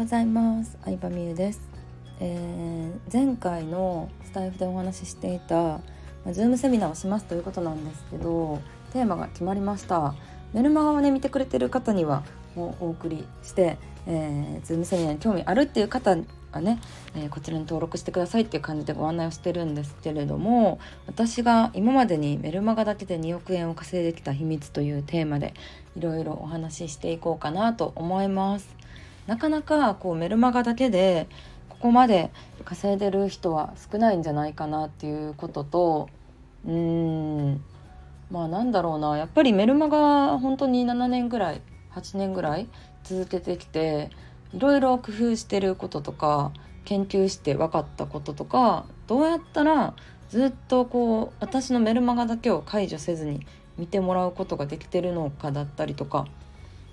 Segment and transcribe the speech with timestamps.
[0.00, 0.78] ございます。
[0.82, 1.60] 相葉美優です、
[2.20, 5.82] えー、前回のスタイフでお話ししていた、ま
[6.28, 8.62] あ、ズームセミナーをしますということなんですけど
[8.94, 10.14] テーマが決まりました。
[10.54, 12.24] メルマガをね見てくれてる方には
[12.56, 13.76] もうお送りして、
[14.06, 16.16] えー、ズームセミナーに興味あるっていう方
[16.50, 16.80] はね、
[17.14, 25.52] えー、こちらに登録してくださいっていう感じでご案内をしてるんですけれども私が今までにメルマガだけで2億円を稼いできた秘密というテーマで
[25.94, 28.79] いろいろお話ししていこうかなと思います。
[29.30, 31.28] なかなかこうメルマガだけで
[31.68, 32.32] ここまで
[32.64, 36.08] 稼いでる人は少ないんじゃないかなっていうことと
[36.66, 36.72] うー
[37.52, 37.64] ん
[38.32, 41.62] まあなんだろうなやっぱりメルマガ本当に7年ぐらい
[41.92, 42.66] 8年ぐらい
[43.04, 44.10] 続けてきて
[44.52, 46.50] いろいろ工夫してることとか
[46.84, 49.94] 研究して分かったこととかどうやったら
[50.28, 53.46] ずっとこう私のメルマガだけを解除せずに
[53.78, 56.26] 見てもらうことができてるのかだったりとか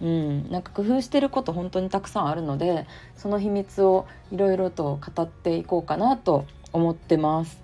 [0.00, 7.58] うん、なんか工夫してること本当にたくさんあるのでその秘密をいろいろと語っていこうかなと思ってます。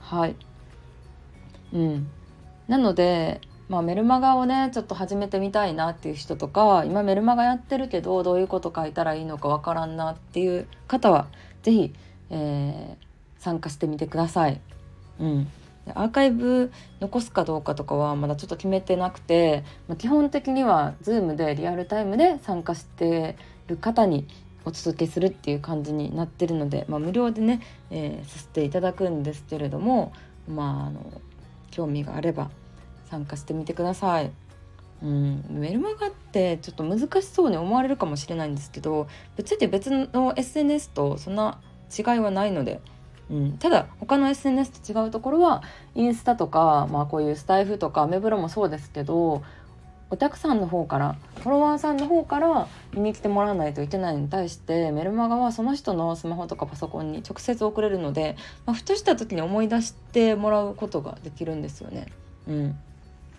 [0.00, 0.36] はい、
[1.72, 2.08] うん、
[2.66, 11.28] なので、まあ、メルマガをねちょっと始めてみたいなっていう人とか今メルマガやってるけどどういうこと書いたらいいのかわからんなっていう方は
[11.62, 11.94] 是非、
[12.30, 14.60] えー、参加してみてください。
[15.20, 15.48] うん
[15.94, 23.36] アーカイブ残すかどうかとかはまだちょっと決めてなくて、まあ、基本的には Zoom でリアルタイムで参加して
[23.66, 24.26] る方に
[24.64, 30.12] お届けするっていう感じになってるので、まあ、無料でね、えー、させていただくんですけれども
[30.46, 31.20] まああの
[31.70, 32.50] 興味があれば
[33.10, 34.30] 参加してみてください。
[35.02, 41.60] うん、メルマガってちょっと難しそうに思われるかもしれないんですけど別に別の SNS とそんな
[41.96, 42.80] 違いはないので
[43.30, 45.62] うん、ただ他の SNS と違うところは
[45.94, 49.42] インスタとか、まあ、こういうスタイフとかアメブロもそうですけど
[50.10, 62.06] お客さんの方からフォロワーさんの方から見に来てもらわないといけないのに対してメルマガはその人のスマホとかパソコンに直接送れるので、まあ、ふとした時に思い出してもらうことができるんですよね。
[62.48, 62.78] うん、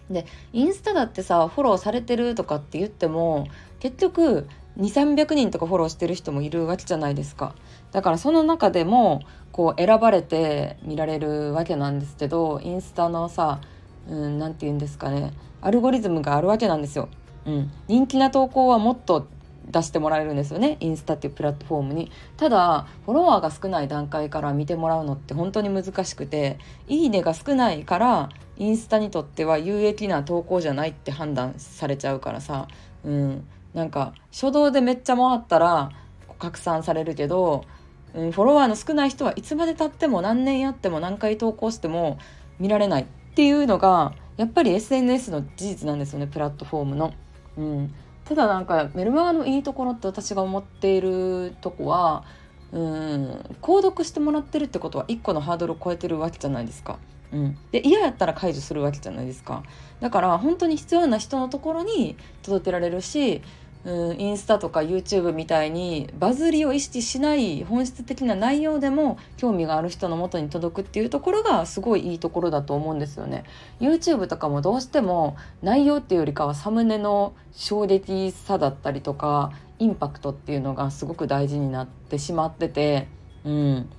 [0.09, 3.47] でインスタだってさフォローされてるとかって言っても
[3.79, 4.47] 結局
[4.77, 7.53] 2300人とかフォローしてる人もいるわけじゃないですか。
[7.91, 9.21] だからその中でも
[9.51, 13.59] こう選ばれて見られるわけなんですけどインスタのさ
[14.07, 17.09] 何、うん、て言うんですかねアルゴリズムがあるわけなんですよ。
[17.45, 19.27] うん、人気な投稿はもっと
[19.69, 32.67] 出してもらえるんですよねインスタっていうプラットフォームにただフォロワーが少ない段階から見てもらうのって本当に難しくていいねが少ないからインスタにとっては有益な投稿じゃないって判断されちゃうからさ、
[33.03, 35.91] うん、なんか初動でめっちゃ回ったら
[36.37, 37.65] 拡散されるけど
[38.13, 42.17] うん、フォロワーの少ない人はいつまでたっても何年やっても何回投稿しても
[42.59, 43.05] 見られないっ
[43.35, 47.13] ていうのがやっぱり SNS の事実なんですよねプラットフォームの。
[47.57, 47.93] うん、
[48.25, 52.23] ただなんかメルマガのいいところって私が思っているとこは
[52.71, 53.31] うん
[53.61, 56.97] 購読してもらってるってことは1個のハードルを超えてるわけじゃないですか。
[57.31, 59.63] うん、で嫌やったら解除するわけじゃないですか。
[59.99, 63.41] だから本当に必要な人のところに届けられるし
[63.85, 73.45] うん、インスタとか YouTube みたいにバズりを意識しない本質的な内容でも興味がある人のもとに届くっていうところがすごいいいところだと思うんですよね。
[73.79, 83.07] YouTube とかもどうしても内容っていうよりかはサムネの衝撃さだったりとかインパクトっていうのがすごく大事になってしまってて、
[83.45, 83.89] うん、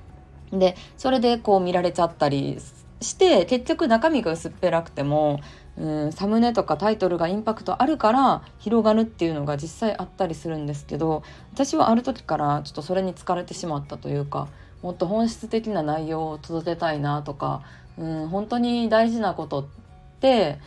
[0.52, 2.58] でそれでこう見られちゃったり
[3.00, 5.40] して結局中身が薄っぺらくても
[5.78, 11.22] うんサムネとかタイトルがインパクトあるから広がるっていうのが実際あったりするんですけど
[11.52, 14.48] 私はある時からちょっとそれに疲れてしまったというか
[14.82, 17.62] もっと本質的な内容を届けたいなとか
[17.98, 19.66] うん本当に大事なことっ
[20.20, 20.58] て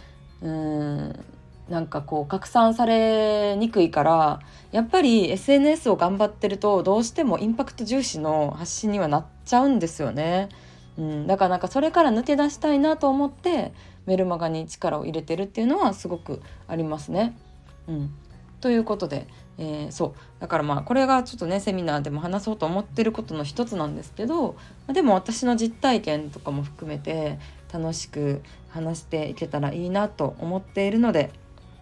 [0.41, 1.25] うん
[1.69, 4.39] なんかこう拡散されにくいから
[4.71, 10.49] やっぱり SNS を頑張ってるとどうしてもインパクト重視の発信にはなっちゃうんですよね。
[10.97, 13.73] うん、だからなんかそれから抜け出したいなと思って
[14.05, 17.35] メルマガに力を入れてるっていうのはすごくありますね。
[17.87, 18.13] うん、
[18.61, 19.27] ということで、
[19.57, 20.13] えー、そう。
[20.39, 24.55] だからまあこれがちょっとねセミナーでも話そうと思ってることの一つなんですけど
[24.91, 27.39] でも私の実体験とかも含めて
[27.71, 31.31] 楽しく話していけたらいいなと思っているので、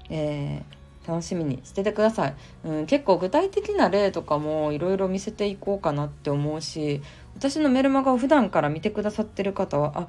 [0.09, 7.01] えー楽しみにしててください、うん、結構具体的な例とかもいろいろ見せていこうかなって思うし
[7.35, 10.07] 私のメルマガを普段から見てくださってる方は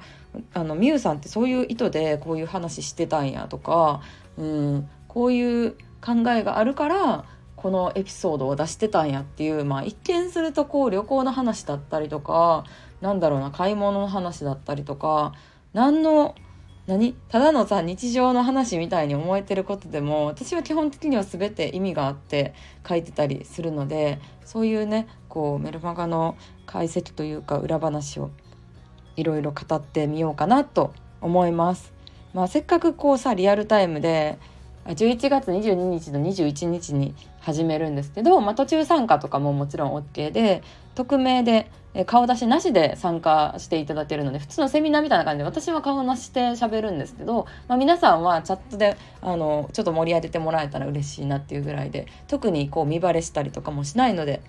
[0.53, 4.01] ああのみゆさんってそういう意図でこういう話してたんやとか、
[4.37, 7.25] うん、こういう考えがあるから
[7.55, 12.65] このエピソードを出してたんやっていう、まあ、一見するとこう旅行の話だったりとか
[12.99, 15.33] なんだろうな買い物の話だったりとか
[15.71, 16.35] 何の
[16.85, 17.13] 何？
[17.29, 22.53] ただのさ日常の話みたいに思えてることでも私は基本的には全て意味があって
[22.87, 28.31] 書いてたりするのでそういうねこうメルマガの解析というか裏話を
[29.15, 31.93] いろいろ語ってみようかなと思います。
[32.33, 34.39] まあ、せっかくこうさリアルタイムで
[34.85, 40.61] 11月22日の21日に始めるんですけど、まあ、途中参加とかももちろん OK で
[40.95, 41.71] 匿名で
[42.05, 54.41] 顔出しなしで参加していただけるので普通のセミナーみたいな感じで私は顔なして喋るんですけど、まあ、皆さんはチャットであのちょっと盛り上げてもらえたら嬉しいなっていうぐらいで特にこう見バレしたりとかもしないので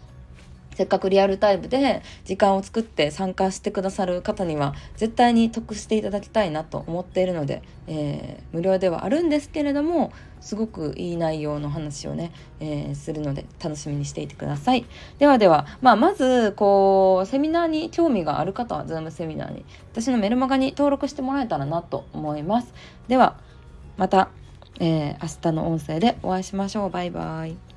[0.74, 14.84] せっかくリアルタイムで時間を作って参加してくださる方には絶対に得していただきたいなと思っているので、えー、無料ではあるんですけれどもすごくいい内容の話をね、えー、するので楽しみにしていてください。
[15.18, 22.74] ではでは、まあ、まずこうセミナーに興味がある方は Zoom セミナーに私のメルマガに登録してもらえたらなと思います。
[23.08, 23.38] では
[23.96, 24.28] また、
[24.80, 26.90] えー、明日の音声でお会いしましょう。
[26.90, 27.73] バイバイ。